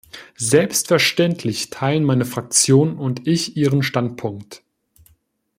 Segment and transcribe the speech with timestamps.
[0.39, 4.63] Selbstverständlich teilen meine Fraktion und ich ihren Standpunkt.